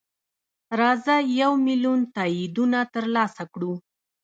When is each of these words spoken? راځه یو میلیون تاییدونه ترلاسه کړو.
راځه 0.79 1.15
یو 1.41 1.51
میلیون 1.67 1.99
تاییدونه 2.15 2.79
ترلاسه 2.93 3.43
کړو. 3.53 3.73